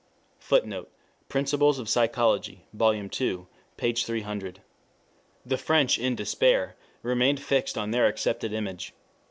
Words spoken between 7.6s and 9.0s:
on their accepted image.